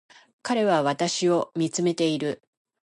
[0.41, 2.41] 彼は私を見つめている